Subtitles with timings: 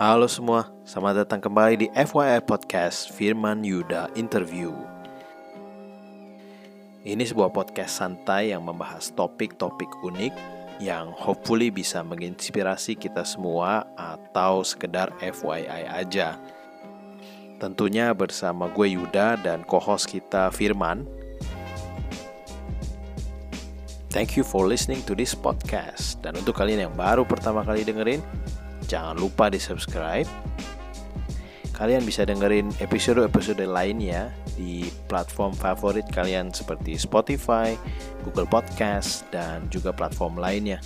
[0.00, 4.72] Halo semua, selamat datang kembali di FYI Podcast Firman Yuda Interview.
[7.04, 10.32] Ini sebuah podcast santai yang membahas topik-topik unik
[10.80, 16.40] yang hopefully bisa menginspirasi kita semua atau sekedar FYI aja.
[17.60, 21.04] Tentunya bersama gue Yuda dan co-host kita Firman.
[24.08, 26.24] Thank you for listening to this podcast.
[26.24, 28.24] Dan untuk kalian yang baru pertama kali dengerin,
[28.90, 30.26] jangan lupa di subscribe.
[31.70, 37.72] Kalian bisa dengerin episode-episode lainnya di platform favorit kalian seperti Spotify,
[38.26, 40.82] Google Podcast, dan juga platform lainnya.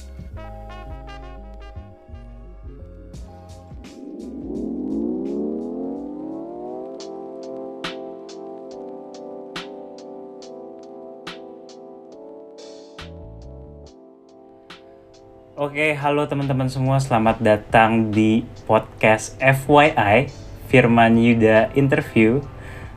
[15.64, 20.28] Oke, halo teman-teman semua, selamat datang di podcast FYI
[20.68, 22.44] Firman Yuda Interview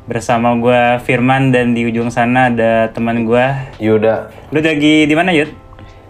[0.04, 3.46] bersama gue Firman dan di ujung sana ada teman gue.
[3.80, 5.48] Yuda, Lu lagi di mana Yud?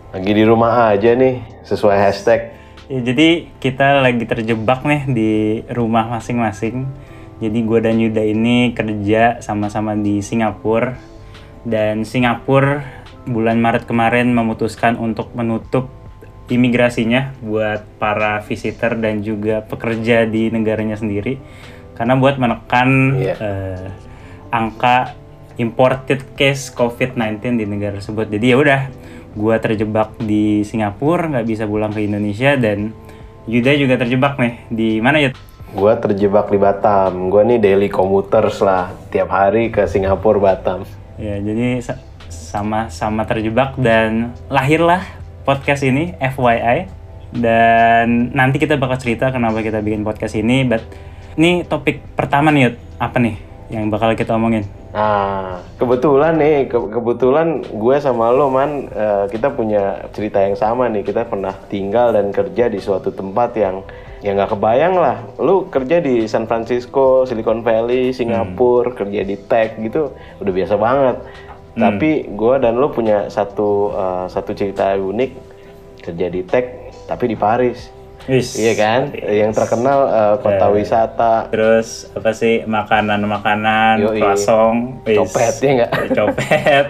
[0.10, 2.50] lagi di rumah aja nih, sesuai hashtag.
[2.90, 5.32] Ya, jadi kita lagi terjebak nih di
[5.70, 6.90] rumah masing-masing.
[7.38, 10.98] Jadi gue dan Yuda ini kerja sama-sama di Singapura
[11.70, 15.92] dan Singapura bulan Maret kemarin memutuskan untuk menutup
[16.48, 21.38] imigrasinya buat para visitor dan juga pekerja di negaranya sendiri
[21.94, 23.36] karena buat menekan Iya.
[23.36, 23.88] eh,
[24.48, 25.18] angka
[25.58, 28.30] imported case COVID-19 di negara tersebut.
[28.30, 28.82] Jadi ya udah,
[29.34, 32.94] gua terjebak di Singapura, nggak bisa pulang ke Indonesia dan
[33.48, 35.32] Yuda juga terjebak nih di mana ya?
[35.74, 37.28] Gua terjebak di Batam.
[37.28, 40.86] Gua nih daily commuters lah, tiap hari ke Singapura, Batam.
[41.18, 45.17] Ya jadi sa- sama-sama terjebak dan lahirlah
[45.48, 46.92] podcast ini FYI
[47.32, 50.68] dan nanti kita bakal cerita kenapa kita bikin podcast ini.
[50.68, 50.84] But
[51.40, 52.76] ini topik pertama nih Yud.
[52.98, 53.38] apa nih
[53.70, 54.66] yang bakal kita omongin?
[54.90, 60.90] Nah, kebetulan nih, ke- kebetulan gue sama lo man, eh, kita punya cerita yang sama
[60.90, 61.06] nih.
[61.06, 63.86] Kita pernah tinggal dan kerja di suatu tempat yang
[64.26, 65.22] ya nggak kebayang lah.
[65.38, 70.10] Lu kerja di San Francisco, Silicon Valley, Singapura, kerja di tech gitu,
[70.42, 71.16] udah biasa banget.
[71.78, 75.32] Tapi gue dan lo punya satu eh, satu cerita unik
[76.02, 76.66] kerja di tech,
[77.06, 77.94] tapi di Paris.
[78.28, 78.60] Wis.
[78.60, 79.02] Iya kan?
[79.16, 81.34] Yang terkenal eh, kota wisata.
[81.48, 84.44] Terus apa sih makanan-makanan, wis.
[85.16, 85.92] Copet, ya nggak?
[86.18, 86.86] Copet.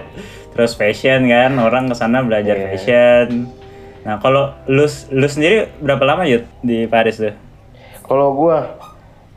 [0.58, 2.66] Terus fashion kan, orang ke sana belajar Iya.
[2.74, 3.28] fashion.
[4.02, 7.36] Nah, kalau lu lu sendiri berapa lama Yud di Paris tuh?
[8.08, 8.80] Kalau gua,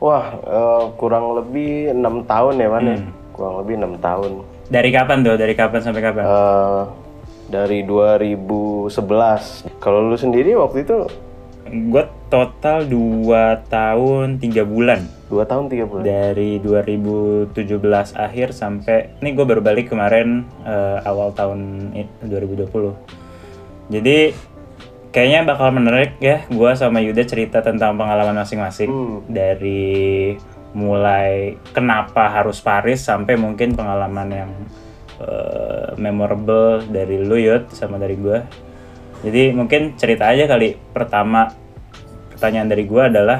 [0.01, 2.97] wah eh, kurang lebih enam tahun ya man ya.
[2.97, 3.11] Hmm.
[3.35, 4.31] Kurang lebih enam tahun.
[4.71, 5.35] Dari kapan tuh?
[5.35, 6.23] Dari kapan sampai kapan?
[6.23, 6.81] Eh,
[7.49, 8.87] dari 2011.
[9.77, 10.97] Kalau lu sendiri waktu itu
[11.63, 13.31] Gue total 2
[13.65, 16.03] tahun 3 bulan dua tahun tiga bulan.
[16.03, 17.55] dari 2017
[18.11, 21.59] akhir sampai ini gue baru balik kemarin eh, awal tahun
[21.93, 22.91] i- 2020.
[23.87, 24.35] Jadi
[25.09, 29.23] kayaknya bakal menarik ya gue sama Yuda cerita tentang pengalaman masing-masing Hmm.
[29.25, 30.35] dari
[30.71, 34.51] mulai kenapa harus Paris sampai mungkin pengalaman yang
[35.19, 38.39] eh, memorable dari lu Yud sama dari gue.
[39.21, 41.51] Jadi mungkin cerita aja kali pertama
[42.33, 43.39] pertanyaan dari gue adalah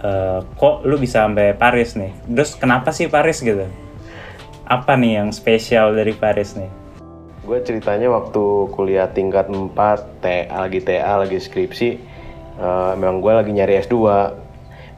[0.00, 2.14] eh, kok lu bisa sampai Paris nih?
[2.30, 3.66] Terus kenapa sih Paris gitu?
[4.70, 6.70] Apa nih yang spesial dari Paris nih?
[7.42, 9.74] Gue ceritanya waktu kuliah tingkat 4,
[10.22, 11.88] TA, lagi TA, lagi skripsi,
[12.62, 13.98] eh, memang gue lagi nyari S2.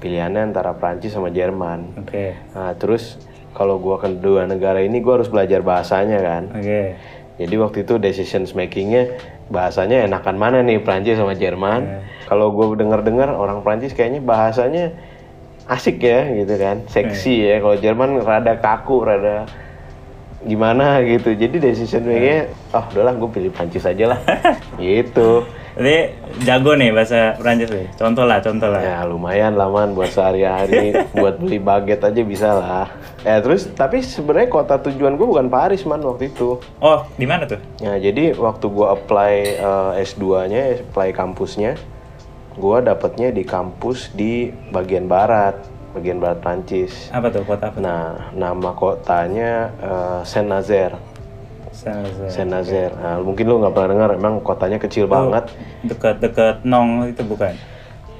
[0.03, 1.95] Pilihannya antara Prancis sama Jerman.
[2.03, 3.23] Oke, Nah, terus
[3.55, 6.43] kalau gue ke dua negara ini gue harus belajar bahasanya kan.
[6.51, 6.83] oke,
[7.39, 9.15] Jadi waktu itu decisions makingnya
[9.47, 11.87] bahasanya enakan mana nih Prancis sama Jerman.
[12.27, 14.91] Kalau gue denger-dengar orang Prancis kayaknya bahasanya
[15.71, 17.57] asik ya gitu kan, seksi ya.
[17.63, 19.47] Kalau Jerman rada kaku, rada
[20.43, 21.39] gimana gitu.
[21.39, 24.21] Jadi decision makingnya, oh udahlah gue pilih Prancis aja lah.
[24.83, 25.47] gitu.
[25.73, 25.97] Jadi
[26.45, 27.89] jago nih bahasa Prancis nih.
[27.97, 28.81] Contoh lah, contoh lah.
[28.85, 32.87] Ya lumayan lah man buat sehari-hari, buat beli baget aja bisa lah.
[33.25, 36.61] Ya terus tapi sebenarnya kota tujuan gue bukan Paris man waktu itu.
[36.83, 37.61] Oh, di mana tuh?
[37.81, 41.81] Ya, jadi waktu gua apply eh, S2-nya, apply kampusnya,
[42.59, 45.57] gua dapetnya di kampus di bagian barat,
[45.97, 47.09] bagian barat Prancis.
[47.15, 47.79] Apa tuh kota apa?
[47.81, 50.21] Nah, nama kotanya eh,
[51.73, 52.31] Saint-Nazaire.
[52.31, 52.31] Saint-Nazaire.
[52.31, 52.95] Saint-Nazaire.
[52.95, 55.49] Nah, mungkin lu nggak pernah dengar, emang kotanya kecil banget.
[55.83, 57.57] Dekat-dekat Nong itu bukan?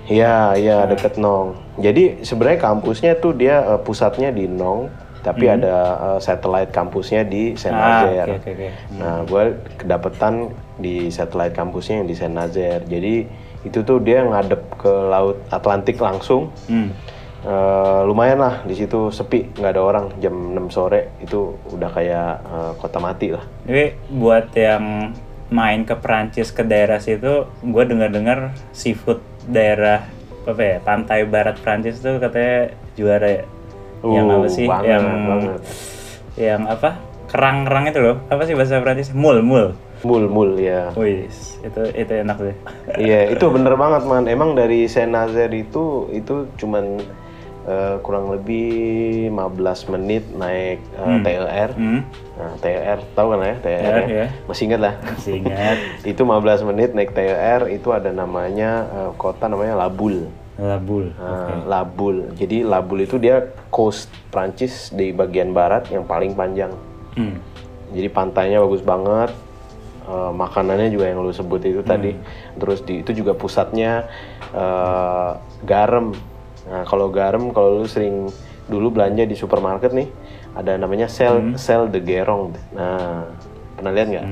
[0.09, 1.55] Iya, iya deket Nong.
[1.79, 4.91] Jadi sebenarnya kampusnya tuh dia eh, pusatnya di Nong,
[5.23, 8.29] tapi ada eh, satellite kampusnya di Ah, Saint-Nazaire.
[8.35, 8.69] oke oke oke.
[8.99, 9.43] Nah, gue
[9.79, 10.35] kedapetan
[10.77, 12.83] di satellite kampusnya yang di Saint Nazaire.
[12.83, 13.15] Jadi
[13.63, 16.51] Itu tuh dia ngadep ke laut Atlantik langsung.
[16.67, 16.91] Hmm.
[17.43, 22.39] Eh, lumayan lah di situ sepi nggak ada orang jam 6 sore itu udah kayak
[22.39, 25.11] eh, kota mati lah Jadi buat yang
[25.51, 29.19] main ke Prancis ke daerah situ, gue dengar-dengar seafood
[29.51, 30.07] daerah
[30.47, 33.45] apa ya pantai barat Prancis tuh katanya juara ya.
[34.07, 34.67] yang Uh, apa sih?
[34.71, 35.61] banget, yang banget.
[36.39, 36.91] yang apa?
[37.27, 38.17] Kerang-kerang itu loh.
[38.31, 39.11] Apa sih bahasa Prancis?
[39.11, 39.75] Mul, mul.
[40.03, 41.31] mul mul ya Wih,
[41.63, 42.57] itu itu enak deh.
[42.99, 46.99] iya itu bener banget man emang dari Saint Nazaire itu itu cuman
[47.63, 48.71] eh, kurang lebih
[49.29, 52.01] 15 menit naik eh, TLR Hmm.
[52.35, 54.07] nah, TLR tahu kan ya TLR Ya, ya?
[54.09, 54.27] ya.
[54.45, 55.77] masih ingat lah Masih ingat.
[56.11, 61.17] itu 15 menit naik TLR itu ada namanya eh, kota namanya Labul Labul.
[61.17, 62.29] Nah, Labul.
[62.37, 63.41] Jadi Labul itu dia
[63.73, 66.69] coast Prancis di bagian barat yang paling panjang.
[67.17, 67.41] Hmm.
[67.91, 69.33] Jadi pantainya bagus banget.
[70.03, 72.13] Eh, makanannya juga yang lu sebut itu tadi.
[72.55, 74.07] Terus di itu juga pusatnya
[74.53, 75.31] eh,
[75.65, 76.13] garam.
[76.65, 78.31] Nah, kalau garam kalau lu sering
[78.65, 80.07] dulu belanja di supermarket nih,
[80.53, 82.55] ada namanya sel sel de Guérong.
[82.71, 83.27] Nah,
[83.75, 84.27] pernah lihat nggak?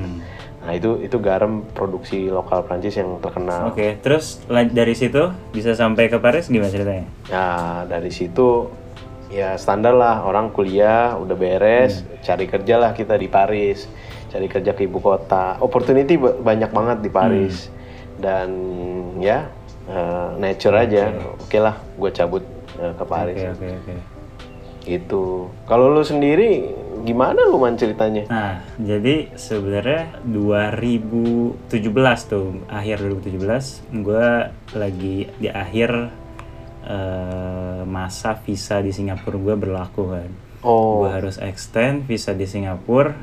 [0.61, 3.67] Nah, itu itu garam produksi lokal Prancis yang terkenal.
[3.67, 5.19] Oke, terus lan- dari situ
[5.49, 7.05] bisa sampai ke Paris gimana ceritanya?
[7.27, 8.69] Nah dari situ
[9.27, 13.87] ya standar lah orang kuliah udah beres cari kerja lah kita di Paris
[14.27, 17.71] cari kerja ke ibu kota opportunity ba- banyak banget di Paris
[18.17, 18.51] dan
[19.17, 19.47] ya
[19.89, 21.03] eh, nature aja.
[21.39, 22.43] Oke lah gue cabut
[22.77, 23.37] eh, ke Paris.
[23.37, 23.95] Oke, oke, oke.
[24.81, 25.53] gitu.
[25.69, 26.73] Kalau lu sendiri
[27.05, 28.25] gimana lu man ceritanya?
[28.29, 31.69] Nah, jadi sebenarnya 2017
[32.29, 34.27] tuh, akhir 2017, gue
[34.77, 35.89] lagi di akhir
[36.85, 40.29] eh, masa visa di Singapura gue berlaku kan.
[40.65, 41.05] oh.
[41.05, 43.13] Gue harus extend visa di Singapura,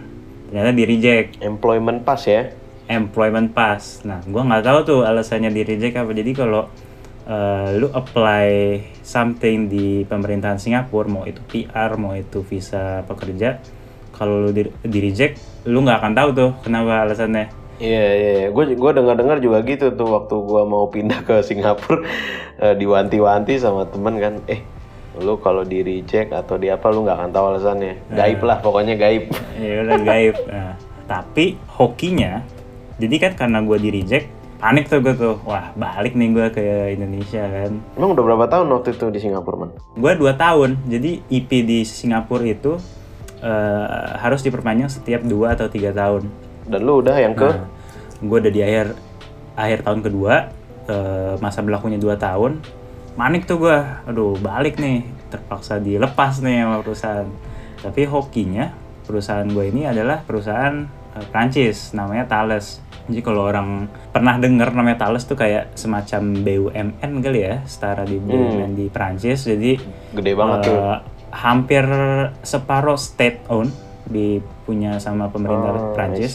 [0.51, 1.43] ternyata di reject.
[1.43, 2.51] Employment pass ya
[2.89, 4.03] employment pass.
[4.03, 6.11] Nah, gue nggak tahu tuh alasannya di reject apa.
[6.17, 6.67] Jadi kalau
[7.29, 13.61] eh, lu apply something di pemerintahan Singapura, mau itu PR, mau itu visa pekerja,
[14.17, 15.39] kalau lu di, di reject,
[15.69, 17.69] lu nggak akan tahu tuh kenapa alasannya.
[17.79, 18.49] Iya iya, iya.
[18.51, 22.03] gue gue dengar-dengar juga gitu tuh waktu gue mau pindah ke Singapura
[22.65, 24.67] eh, diwanti-wanti sama temen kan, eh
[25.19, 28.95] lu kalau di reject atau di apa lu nggak akan tahu alasannya, gaib lah pokoknya
[28.99, 29.31] gaib.
[29.61, 30.37] ya udah gaib.
[30.51, 30.75] Nah,
[31.09, 32.45] tapi hokinya,
[32.99, 34.27] jadi kan karena gue di reject,
[34.59, 36.63] panik tuh gue tuh, wah balik nih gue ke
[36.99, 37.79] Indonesia kan.
[37.95, 39.71] Emang udah berapa tahun waktu itu di Singapura man?
[39.95, 40.83] gue dua tahun.
[40.91, 42.75] Jadi IP di Singapura itu
[43.39, 46.27] eh, harus diperpanjang setiap dua atau tiga tahun.
[46.67, 47.51] Dan lu udah yang ke?
[48.19, 48.99] gue udah di akhir
[49.55, 50.35] akhir tahun kedua
[50.91, 52.59] eh, masa berlakunya dua tahun.
[53.15, 53.79] Manik tuh gue
[54.11, 55.07] aduh balik nih.
[55.31, 57.31] Terpaksa dilepas nih sama perusahaan.
[57.79, 58.75] Tapi hokinya
[59.07, 65.25] perusahaan gue ini adalah perusahaan Prancis namanya Thales jadi kalau orang pernah dengar namanya Thales
[65.25, 69.81] tuh kayak semacam BUMN kali ya setara di BUMN di Prancis jadi
[70.13, 70.77] Gede banget tuh.
[70.77, 70.99] Eh,
[71.31, 71.85] hampir
[72.41, 73.73] separuh state owned
[74.05, 76.33] dipunya sama pemerintah Oh, Prancis.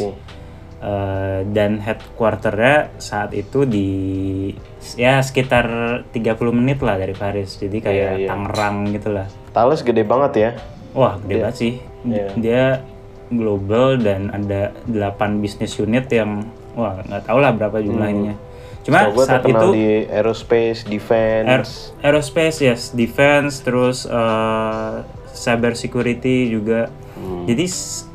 [0.80, 3.90] Eh, dan headquarternya saat itu di
[4.94, 5.66] ya sekitar
[6.12, 6.20] 30
[6.52, 8.28] menit lah dari Paris jadi kayak Iya, iya.
[8.28, 10.52] Tangerang gitu lah Thales gede banget ya.
[10.92, 12.28] wah gede banget sih Iya.
[12.36, 12.64] dia
[13.38, 18.36] global dan ada 8 bisnis unit yang wah nggak tahu lah berapa jumlah ininya
[18.84, 21.48] cuma So, saat itu di aerospace, defense.
[21.48, 21.72] Aer-
[22.04, 24.96] aerospace yes, defense terus eh,
[25.32, 26.92] cyber security juga.
[27.16, 27.48] Hmm.
[27.48, 27.66] Jadi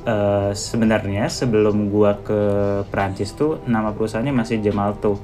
[0.04, 2.40] eh, sebenarnya sebelum gua ke
[2.92, 5.16] Prancis tuh nama perusahaannya masih Gemalto.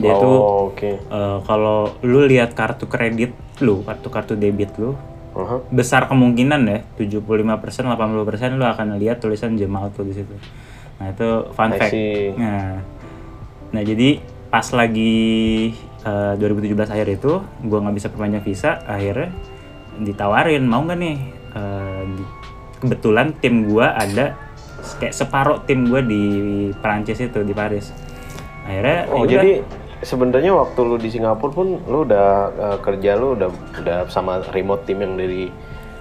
[0.00, 0.90] Dia tuh oh, oke.
[1.04, 4.96] eh, kalau lu lihat kartu kredit lu, kartu-kartu debit lu,
[5.30, 5.56] Aha.
[5.70, 10.34] besar kemungkinan ya 75% 80% lu akan lihat tulisan Gemalto di situ.
[10.98, 11.94] Nah, itu fun fact.
[12.36, 12.82] Nah,
[13.70, 14.18] nah jadi
[14.50, 15.14] pas lagi
[16.02, 17.32] eh, 2017 akhir itu
[17.62, 19.30] gua nggak bisa perpanjang visa, akhirnya
[19.96, 21.16] ditawarin mau nggak nih
[22.10, 22.30] di-
[22.80, 24.34] kebetulan tim gua ada
[24.98, 26.22] kayak separuh tim gua di
[26.80, 27.92] Prancis itu di Paris.
[28.64, 29.30] Akhirnya Oh, yaudah.
[29.40, 29.52] jadi
[30.00, 33.48] sebenarnya waktu lu di Singapura pun lu udah eh, kerja lu udah
[33.80, 35.52] udah sama remote team yang dari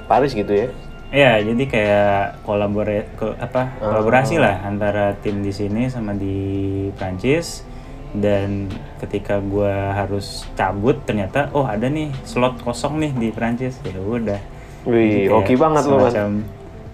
[0.06, 0.68] Paris gitu ya.
[1.10, 3.90] Iya, jadi kayak kolaborasi ke apa Oh.
[3.90, 6.38] kolaborasi lah antara tim di sini sama di
[6.94, 7.66] Prancis
[8.14, 8.70] dan
[9.02, 14.38] ketika gua harus cabut ternyata oh ada nih slot kosong nih di Prancis ya udah.
[14.86, 16.46] Wih, hoki banget lu man.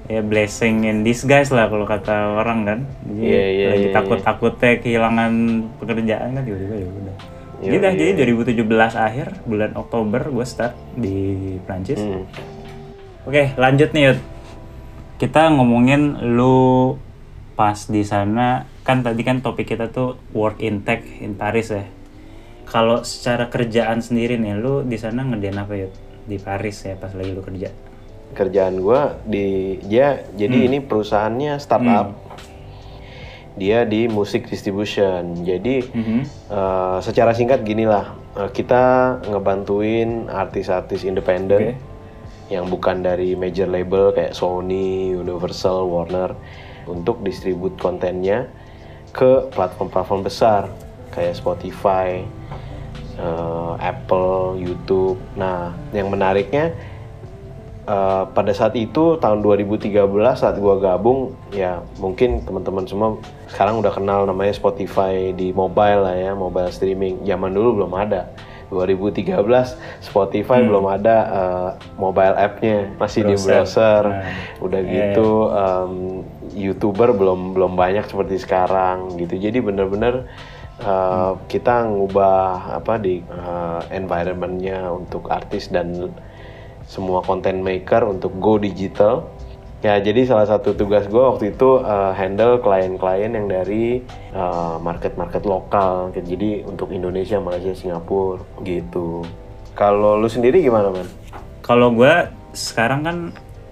[0.06, 2.80] Ya blessing in disguise lah kalau kata orang kan.
[3.10, 5.32] Jadi Iya, iya, lagi iya, takut-takutnya kehilangan
[5.82, 7.16] pekerjaan kan tiba-tiba ya udah.
[7.56, 8.12] Iya, Jadi dah, jadi
[8.62, 11.18] 2017 akhir bulan Oktober gue start di
[11.66, 11.98] Prancis.
[11.98, 12.28] Hmm.
[13.26, 14.20] Oke, lanjut nih Yud.
[15.18, 17.00] Kita ngomongin lu
[17.56, 21.88] pas di sana kan tadi kan topik kita tuh work in tech in Paris ya.
[22.66, 25.88] kalau secara kerjaan sendiri nih, lu di sana ngerjain apa ya?
[26.26, 27.70] Di Paris ya pas lagi lu kerja.
[28.34, 29.48] Kerjaan gue di
[29.84, 30.68] dia jadi Hmm.
[30.68, 32.18] ini perusahaannya startup
[33.56, 36.20] dia di musik distribution jadi Mhm.
[36.52, 38.84] eh, secara singkat gini lah eh, kita
[39.24, 41.74] ngebantuin artis-artis independen Oke.
[42.52, 46.36] yang bukan dari major label kayak Sony, Universal, Warner
[46.86, 48.52] untuk distribut kontennya
[49.10, 50.68] ke platform-platform besar
[51.10, 52.28] kayak Spotify,
[53.16, 55.16] eh, Apple, YouTube.
[55.34, 56.76] Nah, yang menariknya
[57.86, 59.96] eh, pada saat itu tahun 2013
[60.36, 63.10] saat gua gabung ya mungkin teman-teman semua
[63.50, 67.24] sekarang udah kenal namanya Spotify di mobile lah ya mobile streaming.
[67.24, 68.30] Zaman dulu belum ada.
[68.74, 69.30] 2013
[70.02, 71.70] Spotify belum ada eh,
[72.02, 72.90] mobile app-nya.
[72.98, 73.54] Masih di Browser.
[73.62, 74.04] browser.
[74.10, 74.22] Nah,
[74.66, 75.94] udah iya, gitu em,
[76.56, 79.38] youtuber belum belum banyak seperti sekarang gitu.
[79.38, 80.26] Jadi bener-bener
[80.82, 86.12] eh, kita ngubah apa di eh, environmentnya untuk artis dan
[86.86, 89.30] semua content maker untuk go digital.
[89.84, 94.02] Ya, jadi salah satu tugas gue waktu itu uh, handle klien-klien yang dari
[94.34, 96.10] uh, market-market lokal.
[96.16, 99.22] Jadi untuk Indonesia, Malaysia, Singapura gitu.
[99.78, 101.06] Kalau lu sendiri gimana, man?
[101.62, 103.18] Kalau gue sekarang kan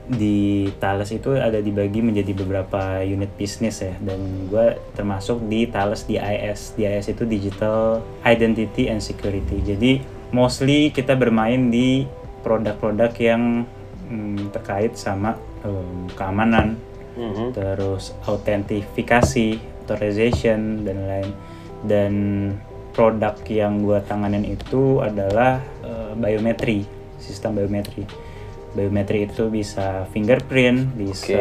[0.03, 4.19] di Thales itu ada dibagi menjadi beberapa unit bisnis ya dan
[4.51, 6.75] gue termasuk di Thales DIS.
[6.75, 9.63] DIS itu Digital Identity and Security.
[9.63, 10.03] Jadi
[10.35, 12.03] mostly kita bermain di
[12.43, 13.63] produk-produk yang
[14.11, 16.75] hmm, terkait sama em, keamanan,
[17.13, 17.53] Mhm.
[17.53, 21.29] terus autentifikasi, authorization dan lain
[21.85, 22.13] dan
[22.93, 26.85] produk yang gua tanganin itu adalah eh, biometri,
[27.17, 28.05] sistem biometri.
[28.73, 31.37] Biometri itu bisa fingerprint, bisa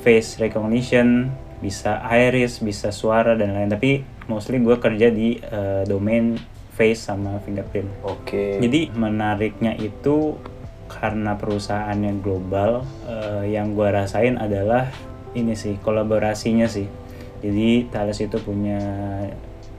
[0.00, 1.28] face recognition,
[1.60, 3.68] bisa iris, bisa suara dan lain.
[3.68, 6.40] Tapi mostly gua kerja di eh, domain
[6.72, 7.88] face sama fingerprint.
[8.02, 8.56] Oke.
[8.58, 10.40] Jadi menariknya itu
[10.88, 14.92] karena perusahaannya global, eh, yang gua rasain adalah
[15.32, 16.88] ini sih kolaborasinya sih.
[17.40, 18.78] Jadi Thales itu punya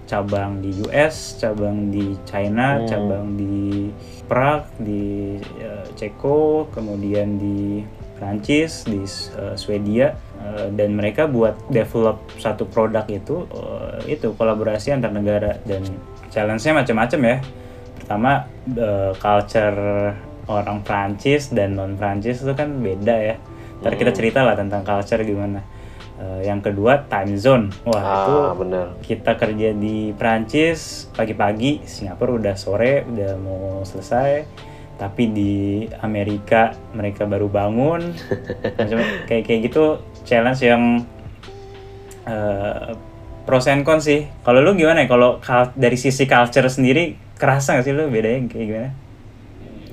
[0.10, 3.88] cabang di US, cabang di China, cabang di
[4.26, 7.82] Prague, di eh, Ceko, kemudian di
[8.18, 9.02] Prancis, di
[9.38, 10.14] eh, Swedia,
[10.76, 13.48] dan mereka buat develop satu produk itu
[14.12, 15.88] itu kolaborasi antar negara dan
[16.34, 17.38] challenge-nya macam-macam ya.
[18.02, 18.32] Pertama
[18.74, 19.80] eh, culture
[20.50, 23.36] orang Prancis dan non Prancis itu kan beda ya.
[23.86, 25.62] Ntar kita cerita lah tentang culture gimana.
[26.18, 27.70] Eh, yang kedua time zone.
[27.86, 28.86] Wah itu ah, bener.
[29.06, 34.46] kita kerja di Prancis pagi-pagi, Singapura udah sore, udah mau selesai.
[34.94, 38.14] Tapi di Amerika mereka baru bangun.
[38.78, 38.98] Macam
[39.30, 41.04] kayak kayak gitu challenge yang
[42.24, 43.13] eh
[43.44, 44.28] pros and cons sih.
[44.44, 45.08] Kalau lu gimana ya?
[45.08, 48.92] Kalau kal- dari sisi culture sendiri kerasa nggak sih lu bedanya kayak gimana?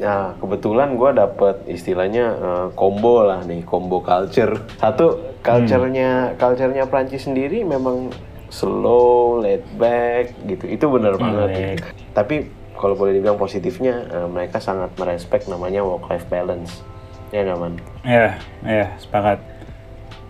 [0.00, 4.56] Nah, kebetulan gue dapet istilahnya eh, combo lah nih, combo culture.
[4.80, 8.08] Satu, culture-nya culture-nya Prancis sendiri memang
[8.48, 10.64] slow, laid back gitu.
[10.66, 11.84] Itu bener banget.
[12.16, 12.48] Tapi
[12.80, 16.80] kalau boleh dibilang positifnya, eh, mereka sangat merespek namanya work-life balance.
[17.28, 17.74] Ya nggak, Man?
[18.02, 19.38] Ya, ya sepakat.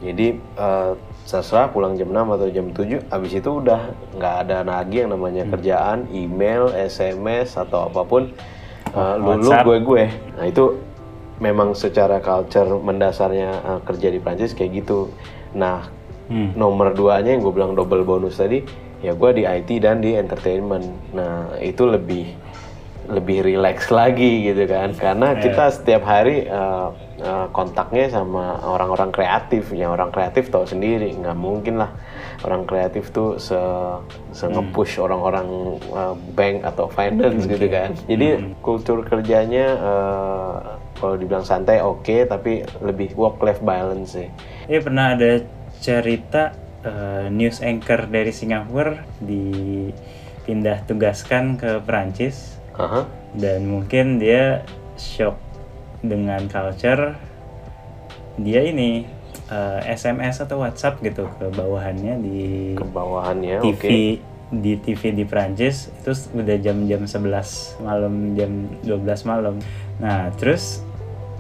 [0.03, 0.93] Jadi eh,
[1.31, 5.47] terserah pulang jam 6 atau jam 7, abis itu udah nggak ada lagi yang namanya
[5.47, 8.35] kerjaan, email, SMS atau apa pun.
[8.91, 10.05] Eh, lu gue gue.
[10.35, 10.83] Nah itu
[11.39, 15.15] memang secara culture mendasarnya eh, kerja di Prancis kayak gitu.
[15.55, 16.55] Nah Hmm.
[16.55, 18.63] nomor duanya yang gue bilang double bonus tadi,
[19.03, 20.87] ya gue di IT dan di entertainment.
[21.11, 22.31] Nah itu lebih
[23.09, 24.93] lebih relax lagi gitu kan.
[24.93, 26.93] Karena kita setiap hari uh,
[27.23, 29.73] uh, kontaknya sama orang-orang kreatif.
[29.73, 31.95] Ya orang kreatif tahu sendiri nggak mungkin lah
[32.45, 33.57] orang kreatif tuh se,
[34.33, 37.93] se nge-push orang-orang uh, bank atau finance gitu kan.
[38.09, 40.55] Jadi kultur kerjanya uh,
[41.01, 44.29] kalau dibilang santai oke tapi lebih work life balance sih.
[44.69, 45.41] Ini pernah ada
[45.81, 46.53] cerita
[46.85, 53.07] eh, news anchor dari Singapura dipindah tugaskan ke Perancis Aha.
[53.35, 54.67] dan mungkin dia
[54.99, 55.39] shock
[56.01, 57.17] dengan culture
[58.41, 59.05] dia ini
[59.51, 62.41] eh, SMS atau WhatsApp gitu ke bawahannya di
[62.79, 63.89] ke bawahannya TV oke.
[64.51, 68.51] di TV di Prancis itu udah jam-jam 11 malam jam
[68.83, 69.55] 12 malam.
[70.01, 70.83] Nah terus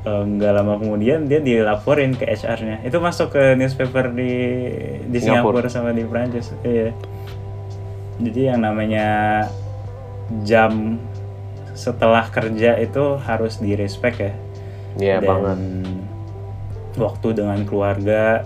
[0.04, 4.32] eh, nggak lama kemudian dia dilaporin ke HR-nya itu masuk ke newspaper di
[5.08, 5.66] di Singapura.
[5.66, 6.92] Singapura sama di Prancis iya.
[8.20, 9.08] Jadi yang namanya
[10.44, 11.00] jam
[11.74, 14.32] setelah kerja itu harus di respect ya.
[14.98, 15.58] Iya dan banget.
[16.98, 18.42] waktu dengan keluarga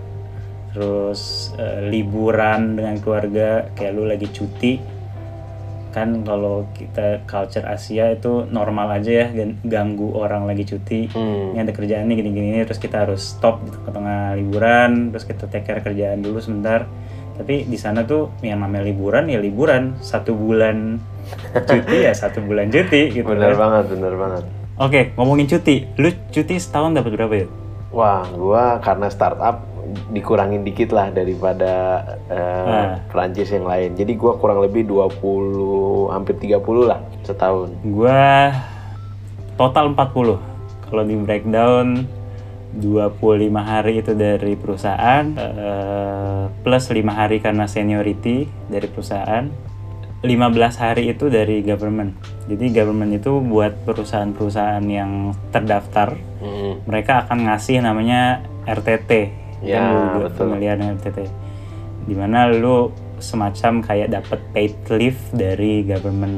[0.74, 4.74] terus eh, liburan dengan keluarga kayak lu lagi cuti.
[5.94, 11.06] Kan kalau kita culture Asia itu normal aja ya gan- ganggu orang lagi cuti.
[11.14, 11.54] Hmm.
[11.54, 15.46] ini ada kerjaan nih gini-gini terus kita harus stop gitu, ke tengah liburan terus kita
[15.46, 16.90] take care kerjaan dulu sebentar
[17.34, 21.02] tapi di sana tuh yang namanya liburan ya liburan satu bulan
[21.56, 23.58] cuti ya satu bulan cuti gitu Bener kan.
[23.58, 24.44] banget, bener banget.
[24.76, 27.48] oke ngomongin cuti lu cuti setahun dapat berapa ya
[27.90, 29.62] Wah, gua karena startup
[30.10, 32.98] dikurangin dikit lah daripada eh, Ah.
[33.06, 33.94] Perancis yang lain.
[33.94, 35.22] Jadi gua kurang lebih 20
[36.10, 37.70] hampir 30 lah setahun.
[37.84, 38.50] Gua
[39.54, 40.42] total 40.
[40.84, 42.02] Kalau di breakdown
[42.74, 49.46] 25 hari itu dari perusahaan eh, plus 5 hari karena seniority dari perusahaan.
[50.24, 52.16] 15 hari itu dari government.
[52.48, 56.88] Jadi government itu buat perusahaan-perusahaan yang terdaftar, Mm-mm.
[56.88, 59.10] mereka akan ngasih namanya RTT.
[59.60, 60.56] Ya, kan lu juga betul.
[60.56, 61.18] dengan RTT.
[62.08, 62.88] Di mana lu
[63.18, 66.36] semacam kayak dapat paid leave dari government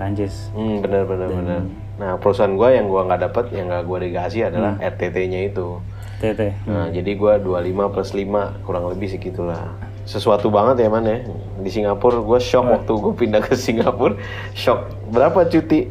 [0.00, 0.50] Prancis.
[0.56, 1.60] Hmm, bener bener bener.
[2.00, 5.78] Nah perusahaan gua yang gua nggak dapet, yang nggak gua dikasih adalah RTT-nya itu.
[6.18, 6.66] RTT.
[6.66, 9.70] Nah jadi gua 25 plus 5 kurang lebih segitulah.
[10.08, 11.22] Sesuatu banget ya man ya.
[11.60, 14.16] Di Singapura gua shock waktu gua pindah ke Singapura.
[14.56, 14.96] Shock.
[15.12, 15.90] Berapa cuti?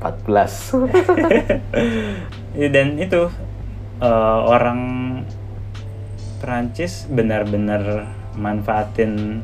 [0.00, 0.76] 14.
[2.52, 3.32] Ya, dan itu
[4.00, 4.80] eh, orang
[6.36, 9.42] Perancis benar-benar manfaatin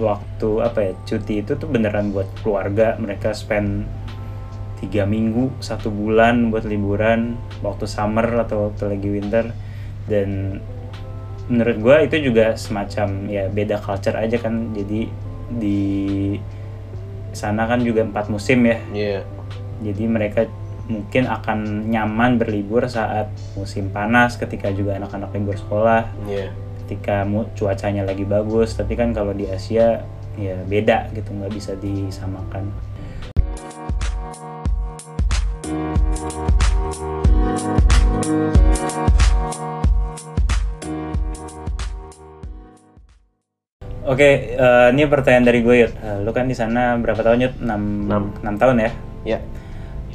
[0.00, 2.96] waktu apa ya cuti itu tuh beneran buat keluarga.
[2.96, 3.84] Mereka spend
[4.80, 9.52] tiga minggu satu bulan buat liburan waktu summer atau waktu lagi winter.
[10.08, 10.60] Dan
[11.50, 14.72] menurut gua itu juga semacam ya beda culture aja kan.
[14.72, 15.08] Jadi
[15.52, 15.80] di
[17.32, 18.78] sana kan juga empat musim ya.
[18.92, 19.20] Iya.
[19.82, 20.46] jadi mereka
[20.86, 26.06] mungkin akan nyaman berlibur saat musim panas ketika juga anak-anak libur sekolah.
[26.26, 26.54] Iya.
[26.92, 27.24] Ketika
[27.56, 30.04] cuacanya lagi bagus tapi kan kalau di Asia
[30.36, 32.68] ya beda gitu nggak bisa disamakan
[44.02, 45.94] Oke, eh, ini pertanyaan dari gue, Yud.
[45.94, 47.54] Eh, lu kan di sana berapa tahun, Yud?
[47.64, 48.12] 6,
[48.44, 48.54] Enam.
[48.60, 48.90] tahun ya?
[49.24, 49.38] Ya.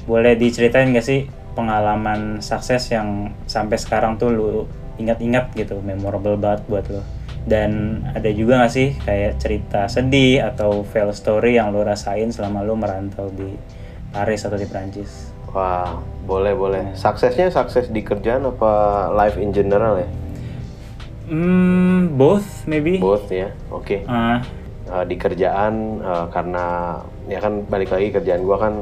[0.06, 1.26] Boleh diceritain gak sih
[1.58, 4.52] pengalaman sukses yang sampai sekarang tuh lu
[4.98, 7.02] ingat-ingat gitu, memorable banget buat lu?
[7.48, 12.60] Dan ada juga gak sih kayak cerita sedih atau fail story yang lu rasain selama
[12.66, 13.56] lu merantau di
[14.12, 15.32] Paris atau di Prancis?
[15.56, 16.84] Wah, boleh boleh.
[16.92, 20.10] Suksesnya sukses di kerjaan apa life in general ya?
[21.32, 23.00] Hmm, both maybe.
[23.00, 23.56] Both ya.
[23.72, 24.04] Oke.
[24.08, 24.44] Ah,
[24.88, 26.96] Eh, di kerjaan eh, karena
[27.28, 28.74] ya kan balik lagi kerjaan gua kan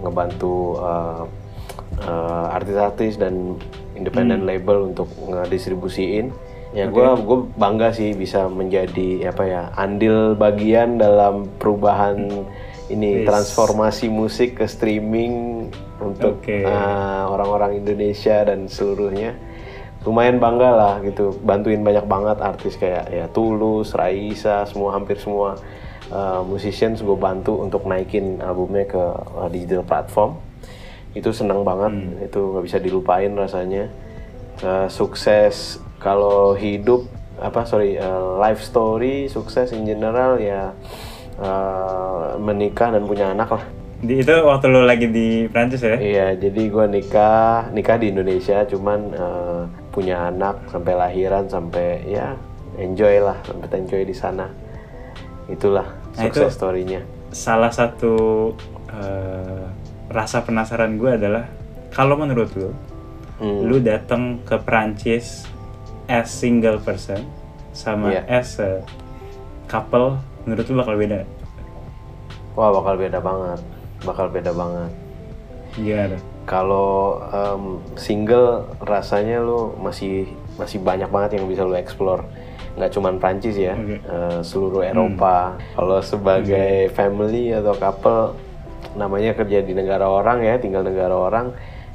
[0.00, 1.22] ngebantu eh,
[2.00, 3.60] eh, artis-artis dan
[4.00, 6.32] independent label untuk ngedistribusiin.
[6.72, 12.46] Ya gua gua bangga sih bisa menjadi apa ya andil bagian dalam perubahan
[12.90, 15.66] ini transformasi musik ke streaming
[16.00, 16.64] untuk Oke.
[16.66, 19.36] eh, orang-orang Indonesia dan seluruhnya.
[20.00, 25.60] Lumayan bangga lah gitu bantuin banyak banget artis kayak ya Tulus, Raisa, semua hampir semua
[26.08, 29.02] uh, musicians gue bantu untuk naikin albumnya ke
[29.36, 30.40] uh, digital platform
[31.12, 31.92] itu seneng banget
[32.22, 33.88] itu nggak bisa dilupain rasanya
[34.60, 37.08] Uh, sukses kalau hidup
[37.40, 40.76] apa sorry uh, life story sukses in general ya
[41.40, 43.64] uh, menikah dan punya anak lah
[44.04, 45.96] di, itu waktu lu lagi di Prancis ya?
[45.96, 49.60] Iya, jadi gua nikah, nikah di Indonesia, cuman eh,
[49.92, 52.32] punya anak sampai lahiran sampai ya
[52.76, 54.48] enjoy lah, sampai enjoy di sana.
[55.48, 55.84] Itulah
[56.16, 57.00] Nah, sukses itu- story-nya.
[57.28, 58.16] salah satu
[58.88, 59.64] eh,
[60.10, 61.46] rasa penasaran gue adalah
[61.90, 62.70] kalau menurut lu
[63.40, 63.64] Hmm.
[63.64, 65.48] lu datang ke Prancis
[66.04, 67.24] as single person
[67.72, 68.22] sama Iya.
[68.28, 68.84] as a
[69.64, 71.24] couple menurut lu bakal beda
[72.50, 73.60] Wah, bakal beda banget.
[74.02, 74.92] Bakal beda banget.
[75.72, 77.62] gimana Kalau em,
[77.94, 80.26] single rasanya lu masih
[80.58, 82.26] masih banyak banget yang bisa lu explore.
[82.74, 83.96] Nggak cuman Prancis ya, Oke.
[83.96, 85.54] eh, seluruh Eropa.
[85.72, 88.34] Kalau sebagai family atau couple,
[88.94, 91.52] namanya kerja di negara orang ya, tinggal negara orang,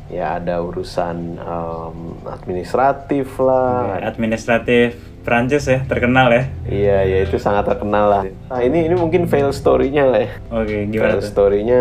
[0.07, 1.97] ya ada urusan em,
[2.29, 3.99] administratif lah.
[4.03, 8.23] administratif Prancis ya terkenal ya Iya, ya itu sangat terkenal lah.
[8.45, 10.31] Nah ini ini mungkin fail story-nya lah ya.
[10.53, 11.79] oke gimana Fail story-nya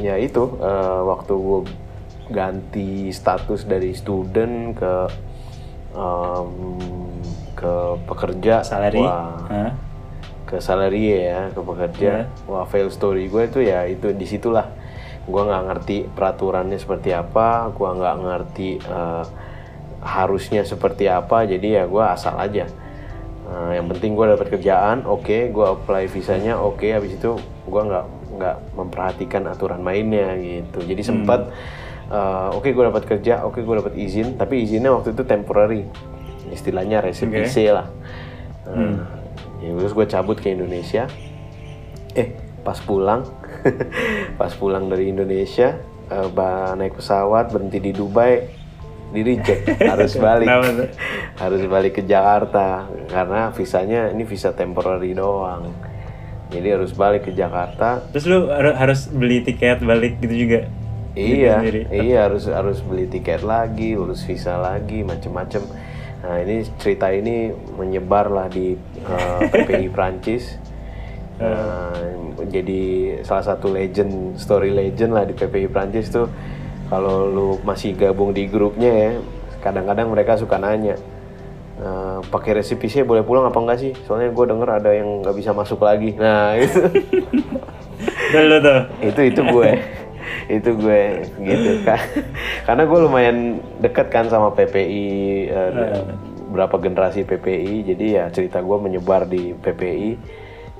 [0.00, 1.60] ya itu eh, waktu gue
[2.32, 4.94] ganti status dari student ke
[5.92, 6.50] em,
[7.52, 7.74] ke
[8.08, 9.44] pekerja salary wah?
[10.50, 12.26] Ke salary ya ke pekerja.
[12.26, 12.50] Iya.
[12.50, 14.66] wah fail story gue itu ya itu di situlah
[15.30, 19.24] gue nggak ngerti peraturannya seperti apa gue nggak ngerti eh,
[20.00, 21.44] harusnya seperti apa.
[21.44, 22.66] Jadi ya gue asal aja.
[23.50, 27.34] Nah, yang penting gue dapat kerjaan, oke, gue apply visanya, oke, habis itu
[27.66, 28.06] gue nggak
[28.38, 30.86] nggak memperhatikan aturan mainnya gitu.
[30.86, 31.50] Jadi sempat,
[32.08, 35.82] uh, oke gue dapat kerja, oke gue dapat izin, tapi izinnya waktu itu temporary,
[36.54, 37.50] istilahnya resipi Oke.
[37.50, 37.90] C lah.
[38.70, 39.19] Nah,
[39.60, 41.06] ya terus gue cabut ke Indonesia.
[42.12, 43.22] Eh, pas pulang,
[44.40, 45.78] pas pulang dari Indonesia,
[46.32, 48.50] ba- naik pesawat berhenti di Dubai,
[49.10, 50.48] di reject, harus balik,
[51.42, 55.70] harus balik ke Jakarta karena visanya ini visa temporary doang.
[56.50, 58.02] Jadi harus balik ke Jakarta.
[58.10, 60.66] Terus lu har- harus beli tiket balik gitu juga?
[61.14, 61.80] Iya, sendiri.
[61.90, 65.62] iya harus harus beli tiket lagi, urus visa lagi, macem-macem.
[66.20, 67.48] Nah ini cerita ini
[67.80, 70.60] menyebar lah di eh, PPI Prancis.
[71.40, 71.96] Nah,
[72.52, 76.28] jadi salah satu legend, story legend lah di PPI Prancis tuh.
[76.92, 79.12] Kalau lu masih gabung di grupnya ya,
[79.64, 81.00] kadang-kadang mereka suka nanya,
[81.80, 83.92] "Eh, pakai resipi C boleh pulang apa enggak sih?
[84.04, 86.12] Soalnya gue denger ada yang nggak bisa masuk lagi.
[86.18, 86.80] Nah itu
[88.60, 88.80] tuh?
[89.00, 89.70] itu itu gue
[90.56, 91.02] itu gue
[91.42, 92.00] gitu kan
[92.66, 93.38] karena gue lumayan
[93.82, 95.06] deket kan sama PPI
[95.50, 96.02] eh,
[96.50, 100.10] berapa generasi PPI jadi ya cerita gue menyebar di PPI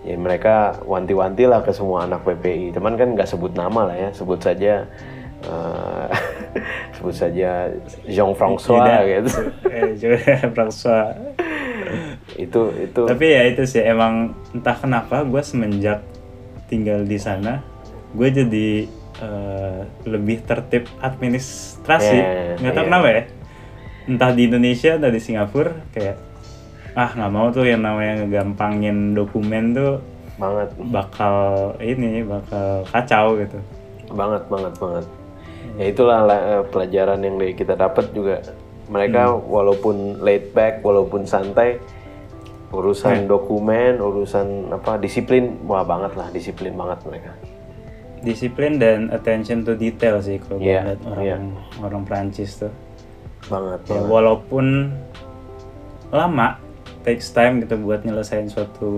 [0.04, 4.08] ya mereka wanti-wanti lah ke semua anak PPI teman kan nggak sebut nama lah ya.
[4.16, 4.88] Sebut saja
[5.44, 6.06] eh,
[6.96, 7.68] sebut saja
[8.08, 9.00] Jean François Tidak.
[9.08, 9.32] gitu.
[9.70, 10.18] Eh, juga
[10.56, 11.14] François.
[12.38, 13.02] itu itu.
[13.04, 16.00] Tapi ya itu sih emang entah kenapa gue semenjak
[16.70, 17.58] tinggal di sana
[18.14, 18.86] gue jadi
[19.20, 22.18] eh, lebih tertib administrasi.
[22.18, 22.88] Ya, Nggak tahu iya.
[22.90, 23.22] kenapa ya.
[24.10, 26.16] Entah di Indonesia, entah di Singapura kayak
[26.98, 30.02] ah nggak mau tuh yang namanya ngegampangin dokumen tuh
[30.40, 31.36] banget bakal
[31.78, 33.58] ini bakal kacau gitu.
[34.10, 35.06] banget banget banget
[35.78, 38.42] ya itulah lah, eh, pelajaran yang kita dapat juga
[38.90, 41.78] mereka walaupun laid back walaupun santai
[42.74, 47.30] urusan dokumen urusan apa disiplin wah banget lah disiplin banget mereka
[48.20, 51.44] Disiplin dan attention to detail sih kalau gue Iya, lihat orang
[51.80, 52.72] orang Prancis tuh.
[53.42, 54.08] banget Ya, banget.
[54.08, 54.66] walaupun
[56.10, 56.60] lama
[57.00, 58.90] takes time gitu buat nyelesain suatu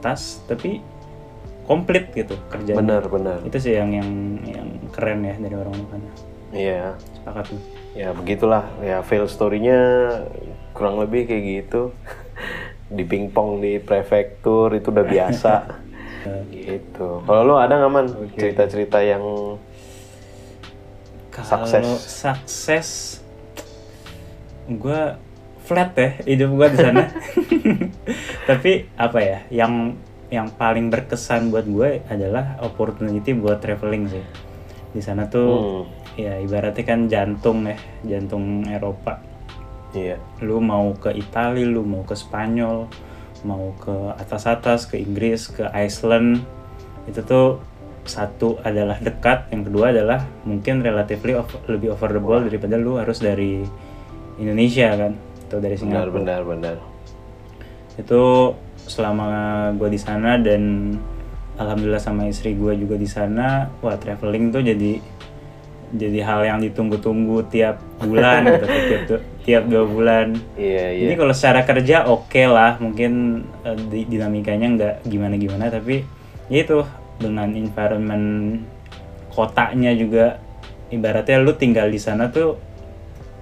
[0.00, 0.82] tas tapi
[1.62, 2.76] komplit gitu kerjanya.
[2.76, 3.38] Benar benar.
[3.40, 4.10] Itu sih yang yang
[4.42, 6.08] yang keren ya dari orang sana
[6.50, 6.98] iya.
[7.14, 7.62] Sepakat nih
[7.96, 8.64] ya begitulah.
[8.80, 9.78] Ya fail story-nya
[10.72, 11.94] kurang lebih kayak gitu.
[12.90, 15.52] Di pingpong di prefektur itu udah biasa
[16.48, 17.22] gitu.
[17.24, 18.06] Kalau lu ada nggak man?
[18.34, 19.22] Cerita-cerita yang
[21.30, 21.86] Sukses.
[22.04, 22.88] sukses
[24.68, 25.00] gue
[25.64, 27.04] flat ya hidup gue di sana.
[28.50, 29.96] Tapi apa ya yang
[30.28, 34.24] yang paling berkesan buat gue adalah opportunity buat traveling sih.
[34.92, 35.82] Di sana tuh Hmm.
[36.18, 39.22] ya ibaratnya kan jantung ya jantung Eropa.
[39.90, 40.20] Iya.
[40.44, 42.84] Lu mau ke Italia lu mau ke Spanyol
[43.46, 46.44] mau ke atas-atas ke Inggris ke Iceland.
[47.08, 47.46] Itu tuh
[48.04, 53.62] satu adalah dekat yang kedua adalah mungkin relatively of- lebih affordable daripada lu harus dari
[54.40, 55.12] Indonesia kan?
[55.48, 56.16] Atau dari benar Singapura.
[56.16, 56.76] benar benar.
[58.00, 58.54] Itu
[58.88, 59.28] selama
[59.76, 60.94] gue di sana dan
[61.60, 64.98] alhamdulillah sama istri gue juga di sana wah traveling tuh jadi
[65.90, 69.02] jadi hal yang ditunggu-tunggu tiap bulan gitu tiap
[69.42, 70.26] tiap dua bulan.
[70.54, 71.02] Iya iya.
[71.06, 72.78] Jadi kalau secara kerja oke lah.
[72.78, 73.42] Mungkin
[73.90, 76.06] di- dinamikanya nggak gimana-gimana tapi
[76.46, 76.86] ya itu
[77.18, 78.58] dengan environment
[79.34, 80.38] kotanya juga
[80.90, 82.58] ibaratnya lu tinggal di sana tuh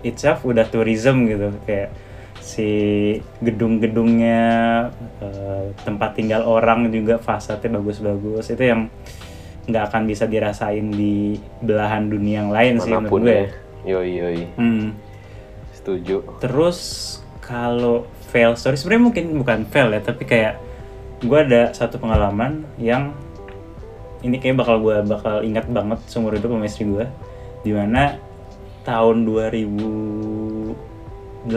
[0.00, 1.52] itself udah tourism gitu.
[1.68, 1.92] Kayak
[2.40, 2.68] si
[3.44, 4.40] gedung-gedungnya
[5.20, 8.48] eh, tempat tinggal orang juga fasadnya bagus-bagus.
[8.48, 8.88] Itu yang
[9.68, 13.46] nggak akan bisa dirasain di belahan dunia yang lain sih menurut mana pun gue ya
[13.84, 14.96] yoi yoi Hmm.
[15.76, 16.78] setuju Terus
[17.38, 20.60] kalau fail story sebenarnya mungkin bukan fail ya, tapi kayak
[21.24, 23.16] gue ada satu pengalaman yang
[24.20, 27.08] ini kayak bakal gue bakal ingat banget seumur hidup sama istri gue,
[27.64, 28.20] di mana
[28.84, 31.48] tahun 2018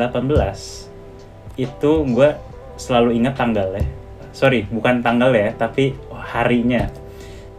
[1.59, 2.29] itu gue
[2.79, 3.83] selalu ingat tanggalnya.
[4.31, 6.87] Sorry, bukan tanggal ya, tapi harinya.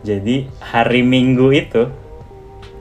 [0.02, 1.86] Jadi hari Minggu itu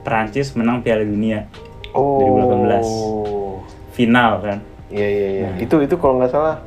[0.02, 1.46] Prancis menang Piala Dunia
[1.92, 4.58] oh final kan.
[4.88, 5.58] iya iya iya Nah.
[5.58, 6.58] itu itu kalau nggak salah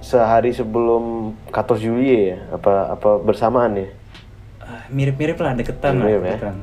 [0.00, 3.88] sehari sebelum 14 Juli ya apa apa bersamaan ya
[4.58, 6.28] Ah, mirip-mirip lah deketan lah Mirip ya.
[6.34, 6.56] deketan.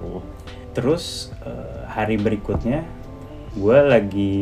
[0.00, 0.22] Hmm.
[0.70, 1.04] terus
[1.40, 2.82] eh, hari berikutnya
[3.54, 4.34] gue lagi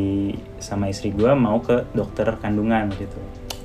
[0.57, 3.21] sama istri gue mau ke dokter kandungan gitu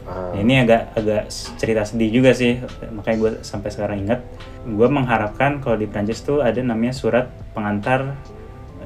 [0.07, 1.27] Nah, ini agak agak
[1.59, 2.63] cerita sedih juga sih
[2.95, 4.23] makanya gue sampai sekarang ingat
[4.63, 8.15] gue mengharapkan kalau di Prancis tuh ada namanya surat pengantar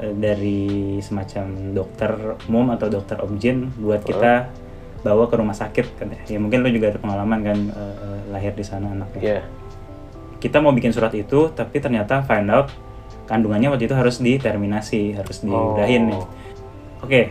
[0.01, 2.11] eh, dari semacam dokter
[2.49, 4.49] umum atau dokter objin buat kita
[5.01, 6.37] bawa ke rumah sakit kan ya.
[6.37, 9.21] Mungkin lu juga ada pengalaman kan eh, eh, lahir di sana anaknya.
[9.21, 9.41] Iya.
[10.41, 12.73] Kita mau bikin surat itu tapi ternyata find out
[13.29, 16.17] kandungannya waktu itu harus diterminasi, harus diudahin nih.
[16.17, 16.25] Oh.
[17.05, 17.21] Oke.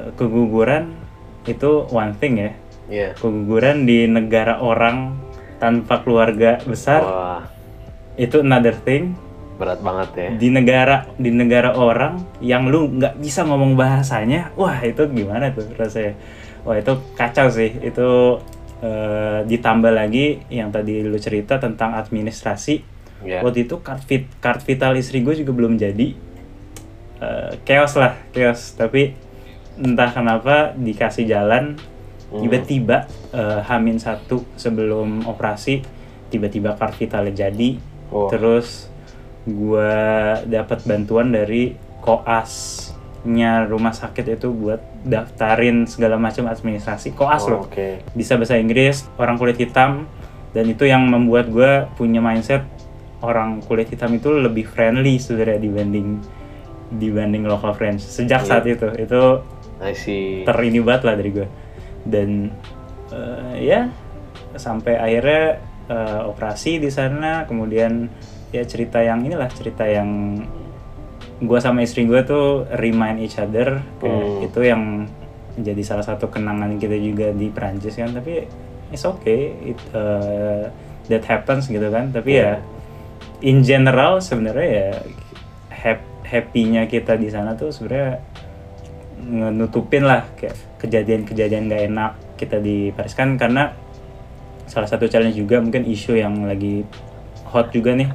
[0.00, 0.96] eh, keguguran
[1.44, 2.52] itu one thing ya.
[2.92, 3.16] Iya.
[3.16, 5.16] Keguguran di negara orang
[5.56, 7.42] tanpa keluarga besar Wah,
[8.14, 9.16] itu another thing.
[9.52, 10.28] berat banget ya.
[10.34, 15.62] di negara di negara orang yang lu nggak bisa ngomong bahasanya wah itu gimana tuh
[15.72, 16.18] rasanya
[16.60, 18.08] wah itu kacau sih itu
[18.80, 22.82] eh, ditambah lagi yang tadi lu cerita tentang administrasi
[23.22, 23.38] Iya.
[23.40, 26.10] waktu itu card vit card vital istri gue juga belum jadi
[27.22, 29.14] Eh, chaos lah chaos tapi
[29.78, 31.78] entah kenapa dikasih jalan
[32.40, 35.84] tiba-tiba eh, hamin satu sebelum operasi
[36.32, 37.76] tiba-tiba card vitalnya jadi.
[38.12, 38.28] Oh.
[38.28, 38.92] terus
[39.48, 41.72] gua dapat bantuan dari
[42.04, 47.16] koasnya rumah sakit itu buat daftarin segala macam administrasi.
[47.16, 47.60] Koas Oh, loh.
[47.64, 48.04] Oke.
[48.12, 50.04] bisa bahasa Inggris orang kulit hitam.
[50.52, 52.68] Dan itu yang membuat gua punya mindset
[53.24, 56.20] orang kulit hitam itu lebih friendly sebenarnya dibanding
[56.92, 58.04] dibanding local friends.
[58.04, 58.84] Sejak saat itu.
[58.92, 59.40] Itu
[60.44, 61.48] terini banget lah dari gue
[62.04, 62.50] dan
[63.10, 63.80] eh, ya
[64.56, 65.44] sampai akhirnya
[65.88, 67.44] eh, operasi di sana.
[67.46, 68.08] Kemudian
[68.52, 70.40] ya cerita yang inilah cerita yang
[71.42, 73.82] gue sama istri gue tuh remind each other.
[73.98, 74.46] Kayak Hmm.
[74.46, 74.82] itu yang
[75.52, 78.12] jadi salah satu kenangan kita juga di Prancis kan.
[78.12, 78.46] Tapi
[78.90, 79.74] it's okay.
[79.74, 80.64] It, eh,
[81.10, 82.14] that happens gitu kan.
[82.14, 82.62] Tapi ya
[83.42, 84.88] in general sebenarnya ya
[85.74, 88.22] hap- happy-nya kita di sana tuh sebenarnya
[89.24, 93.14] nutupin lah kayak kejadian-kejadian gak enak kita di Paris.
[93.14, 93.70] Kan karena
[94.66, 96.82] salah satu challenge juga mungkin isu yang lagi
[97.46, 98.08] hot juga nih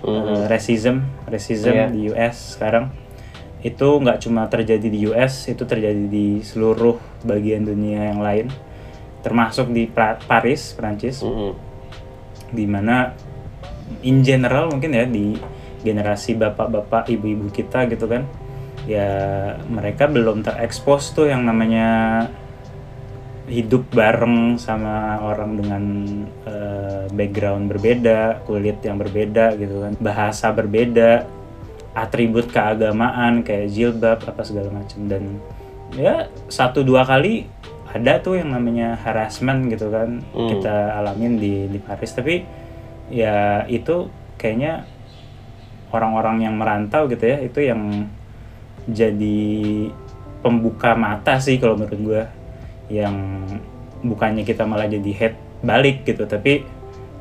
[0.00, 1.86] eh, racism racism Iya.
[1.88, 2.90] di US sekarang.
[3.60, 8.48] Itu nggak cuma terjadi di US itu terjadi di seluruh bagian dunia yang lain.
[9.20, 11.52] Termasuk di Pra- Paris Prancis Mm-mm.
[12.50, 13.12] di mana
[14.00, 15.36] in general mungkin ya di
[15.80, 18.24] generasi bapak-bapak ibu-ibu kita gitu kan
[18.88, 19.10] ya
[19.68, 22.24] mereka belum terekspos tuh yang namanya
[23.50, 25.84] hidup bareng sama orang dengan
[26.46, 29.92] eh, background berbeda kulit yang berbeda gitu kan.
[29.98, 31.26] Bahasa berbeda
[31.90, 35.10] atribut keagamaan kayak jilbab apa segala macam.
[35.10, 35.42] Dan
[35.98, 37.50] ya satu dua kali
[37.90, 40.46] ada tuh yang namanya harassment gitu kan Hmm.
[40.46, 42.14] kita alamin di di Paris.
[42.14, 42.46] Tapi
[43.10, 44.06] ya itu
[44.38, 44.86] kayaknya
[45.90, 48.06] orang-orang yang merantau gitu ya itu yang
[48.88, 49.40] jadi
[50.40, 52.22] pembuka mata sih kalau menurut gue
[52.90, 53.44] yang
[54.00, 56.64] bukannya kita malah jadi head balik gitu tapi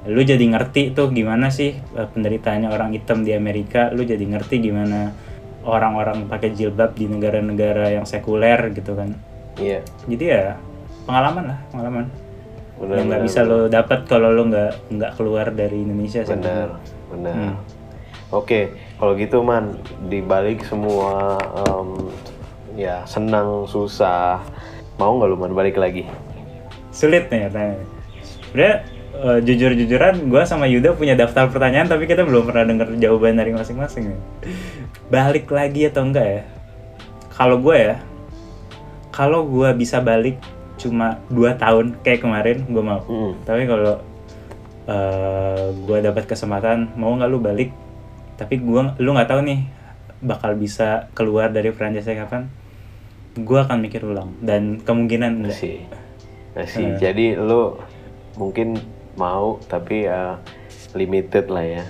[0.08, 4.64] lu jadi ngerti tuh gimana sih eh, penderitaannya orang hitam di Amerika lu jadi ngerti
[4.64, 5.12] gimana
[5.68, 9.12] orang-orang pakai jilbab di negara-negara yang sekuler gitu kan
[9.60, 9.84] Iya.
[10.08, 10.44] jadi ya
[11.04, 12.06] pengalaman lah pengalaman
[12.80, 12.96] Benar.
[12.96, 16.80] yang nggak bisa lo dapat kalau lo nggak nggak keluar dari Indonesia Benar.
[17.12, 17.36] Benar.
[17.36, 17.56] Hmm.
[18.32, 19.80] Oke, kalau gitu man,
[20.12, 22.12] dibalik semua em,
[22.76, 24.44] ya senang susah,
[24.96, 26.04] mau nggak lu man balik lagi?
[26.90, 27.76] sulit nih katanya
[28.50, 28.76] sebenarnya
[29.14, 33.54] eh, jujur-jujuran gue sama Yuda punya daftar pertanyaan tapi kita belum pernah denger jawaban dari
[33.54, 34.20] masing-masing nih.
[35.08, 36.44] balik lagi atau enggak ya
[37.30, 37.96] kalau gue ya
[39.14, 40.42] kalau gue bisa balik
[40.82, 43.32] cuma dua tahun kayak kemarin gue mau Mm.
[43.46, 43.96] tapi kalau
[44.90, 47.70] eh, gue dapat kesempatan mau nggak lu balik
[48.40, 49.60] tapi gua lu nggak tahu nih
[50.20, 52.48] bakal bisa keluar dari franchise kapan?
[53.36, 54.36] Gue akan mikir ulang.
[54.40, 55.80] Dan kemungkinan enggak Sih,
[56.66, 56.92] sih.
[56.96, 57.76] Jadi lu
[58.36, 58.80] mungkin
[59.16, 60.40] mau tapi ya
[60.92, 61.84] limited lah ya.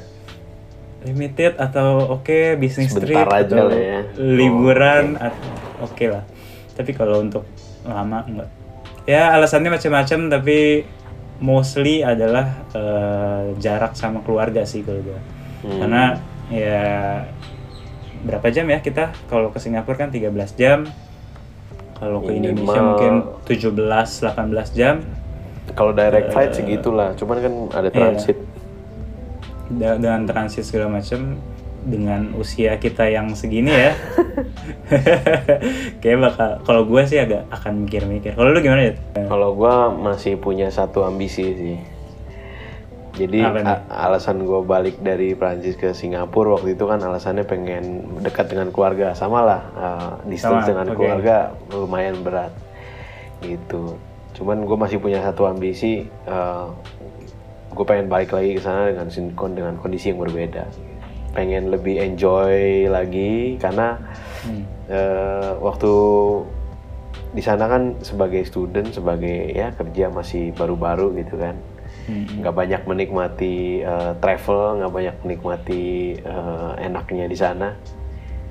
[1.00, 4.00] limited atau oke bisnis trip aja atau lah ya.
[4.20, 5.40] liburan at-
[5.80, 6.28] oke lah.
[6.76, 7.48] Tapi kalau untuk
[7.88, 8.50] lama enggak
[9.08, 10.84] ya alasannya macam-macam tapi
[11.40, 15.20] mostly adalah eh, jarak sama keluarga sih kalau gue
[15.60, 15.76] Hmm.
[15.76, 16.04] karena
[16.50, 16.82] ya
[18.20, 19.16] berapa jam ya kita?
[19.30, 20.86] Kalau ke Singapura kan 13 jam.
[21.96, 23.14] Kalau ke Indonesia Minimal- mungkin
[23.46, 25.04] 17 18 jam.
[25.70, 28.38] Kalau direct flight segitulah, cuman kan ada transit.
[29.70, 31.38] Da- dengan transit segala macam
[31.80, 33.94] dengan usia kita yang segini ya.
[36.02, 38.34] Kayak bakal kalau gue sih agak akan mikir-mikir.
[38.34, 38.94] Kalau lu gimana ya
[39.30, 41.78] Kalau gua masih punya satu ambisi sih.
[43.20, 43.44] Jadi
[43.92, 49.12] alasan gua balik dari Prancis ke Singapura waktu itu kan alasannya pengen dekat dengan keluarga,
[49.12, 50.96] sama lah uh, distance Sama, dengan oke.
[50.96, 51.36] keluarga
[51.76, 52.56] lumayan berat
[53.44, 54.00] gitu.
[54.40, 56.08] Cuman gue masih punya satu ambisi,
[57.76, 60.64] gue pengen balik lagi ke sana dengan sinkron dengan kondisi yang berbeda.
[61.36, 64.00] Pengen lebih enjoy lagi karena
[64.40, 64.64] Hmm.
[64.88, 65.92] eh, waktu
[67.36, 71.60] di sana kan sebagai student sebagai ya kerja masih baru-baru gitu kan
[72.10, 72.42] Hmm.
[72.42, 75.86] nggak banyak menikmati eh, travel nggak banyak menikmati
[76.18, 77.70] eh, enaknya di sana.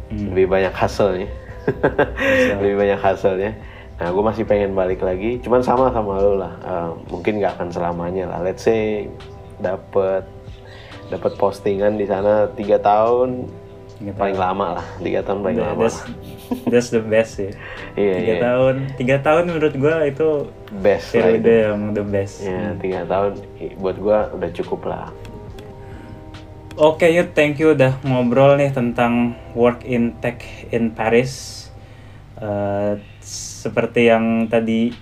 [0.09, 0.31] Hmm.
[0.33, 1.29] lebih banyak hasilnya
[2.63, 3.53] lebih banyak hasilnya
[3.99, 5.43] nah gue masih pengen balik lagi.
[5.43, 6.55] Cuman sama sama lo lah.
[6.63, 8.47] Eh, mungkin nggak akan selamanya lah.
[8.47, 9.11] Let's say
[9.59, 10.23] dapet
[11.11, 13.51] dapet postingan di sana tiga tahun
[13.99, 14.87] Tiga paling lama lah.
[15.03, 15.83] Tiga tahun paling Nah, lama.
[15.83, 15.99] that's,
[16.71, 17.51] that's the best sih
[17.99, 18.43] Iya, tiga iya.
[18.47, 20.29] tahun tiga tahun menurut gua itu
[20.69, 21.65] best lah periode itu.
[21.65, 23.41] yang the best ya tiga tahun
[23.81, 25.09] buat gue udah cukup lah
[26.79, 30.39] Oke Yud, thank you udah ngobrol nih tentang work in tech
[30.71, 31.67] in Paris.
[32.39, 34.95] Eh, seperti yang tadi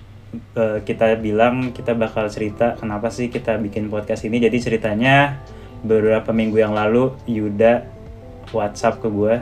[0.57, 4.41] eh, kita bilang, kita bakal cerita kenapa sih kita bikin podcast ini.
[4.41, 5.37] Jadi ceritanya
[5.85, 7.85] beberapa minggu yang lalu Yuda
[8.57, 9.37] WhatsApp ke gue.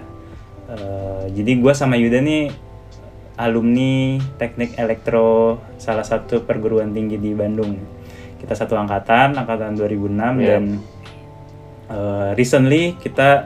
[0.76, 2.52] Eh, jadi gue sama Yuda nih
[3.36, 7.76] alumni teknik elektro salah satu perguruan tinggi di Bandung.
[8.40, 10.48] Kita satu angkatan, angkatan 2006 Iya.
[10.48, 10.66] dan
[11.86, 13.46] Uh, recently kita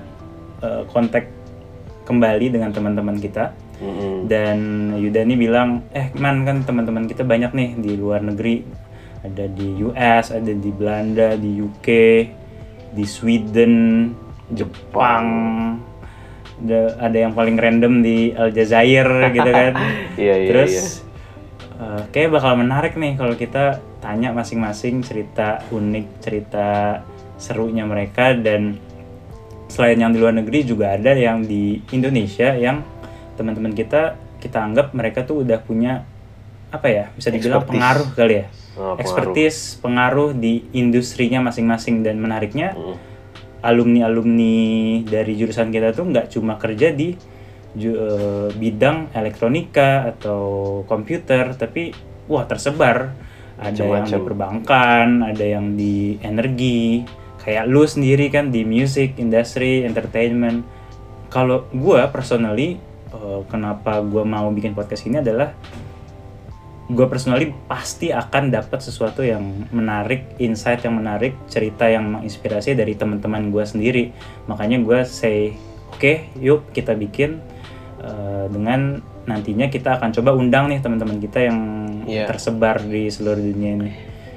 [0.63, 1.27] uh, kontak
[2.07, 3.51] kembali dengan teman-teman kita
[3.83, 4.31] Mm-mm.
[4.31, 4.57] dan
[4.95, 8.63] Yuda ini bilang eh man kan teman-teman kita banyak nih di luar negeri
[9.27, 11.87] ada di US ada di Belanda di UK
[12.95, 14.07] di Sweden
[14.55, 15.27] Jepang
[16.99, 19.73] ada, yang paling random di Aljazair gitu kan
[20.19, 20.83] Iya, iya, terus iya.
[21.79, 26.67] uh, kayak bakal menarik nih kalau kita tanya masing-masing cerita unik cerita
[27.39, 28.75] serunya mereka dan
[29.69, 32.83] selain yang di luar negeri juga ada yang di Indonesia yang
[33.39, 36.03] teman-teman kita kita anggap mereka tuh udah punya
[36.69, 37.71] apa ya bisa dibilang Expertise.
[37.75, 38.47] pengaruh kali ya
[38.79, 39.01] Oh, pengaruh.
[39.03, 42.95] expertise pengaruh di industrinya masing-masing dan menariknya Mm.
[43.59, 44.57] Alumni-alumni
[45.03, 47.11] dari jurusan kita tuh nggak cuma kerja di
[47.75, 50.41] eh, bidang elektronika atau
[50.87, 51.91] komputer tapi
[52.31, 53.27] wah tersebar.
[53.59, 57.03] Ada yang di perbankan ada yang di energi.
[57.43, 60.63] Kayak lu sendiri kan di music industry entertainment.
[61.27, 62.79] Kalau gua personally
[63.11, 65.51] eh, kenapa gua mau bikin podcast ini adalah
[66.89, 72.97] gue personally pasti akan dapat sesuatu yang menarik, insight yang menarik, cerita yang menginspirasi dari
[72.97, 74.03] teman-teman gue sendiri.
[74.49, 75.53] Makanya gue say,
[75.93, 77.45] oke, yuk kita bikin
[78.01, 81.59] uh, dengan nantinya kita akan coba undang nih teman-teman kita yang
[82.09, 82.25] Iya.
[82.25, 83.91] tersebar di seluruh dunia ini.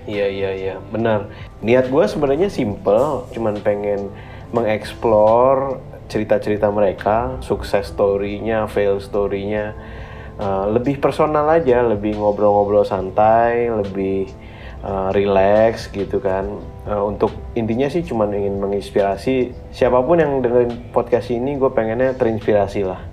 [0.05, 1.33] Iya iya iya benar.
[1.65, 4.13] Niat gue sebenarnya simple, cuman pengen
[4.53, 5.81] mengeksplor
[6.13, 9.73] cerita-cerita mereka, sukses story-nya, fail story-nya,
[10.39, 14.31] uh, lebih personal aja, lebih ngobrol-ngobrol santai, lebih
[14.85, 16.49] uh, relax gitu kan.
[16.87, 22.17] Uh, untuk intinya sih cuman ingin menginspirasi siapa pun yang dengerin podcast ini, gue pengennya
[22.17, 23.13] terinspirasi lah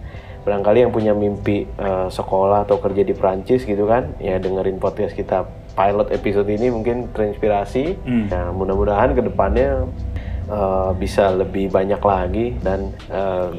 [0.50, 5.14] barangkali yang punya mimpi eh, sekolah atau kerja di Prancis gitu kan ya dengerin podcast
[5.14, 8.26] kita pilot episode ini mungkin terinspirasi Hmm.
[8.32, 9.86] Nah, mudah-mudahan ke depannya
[10.50, 12.96] eh, bisa lebih banyak lagi dan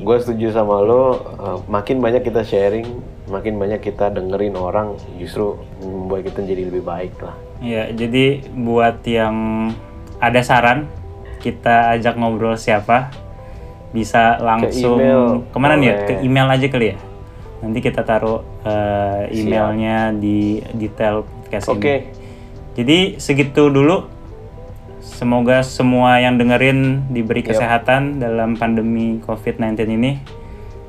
[0.01, 2.88] gue setuju sama lo eh, makin banyak kita sharing
[3.30, 9.04] makin banyak kita dengerin orang justru membuat kita jadi lebih baik lah Ya, jadi buat
[9.04, 9.68] yang
[10.16, 10.88] ada saran,
[11.44, 13.12] kita ajak ngobrol siapa,
[13.92, 15.88] bisa langsung email, ke mana nih?
[15.92, 15.94] ya?
[16.08, 16.98] Ke email aja kali ya.
[17.60, 22.08] Nanti kita taruh eh, emailnya di detail podcast oke ini.
[22.80, 24.08] Jadi segitu dulu.
[25.00, 30.16] Semoga semua yang dengerin diberi kesehatan dalam pandemi COVID-19 ini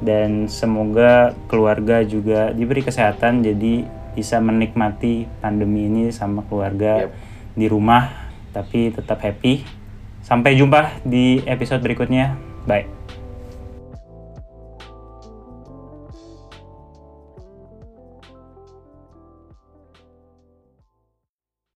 [0.02, 7.12] dan semoga keluarga juga diberi kesehatan jadi bisa menikmati pandemi ini sama keluarga Yep.
[7.56, 9.64] di rumah tapi tetap happy.
[10.22, 12.36] Sampai jumpa di episode berikutnya.
[12.68, 13.01] Bye.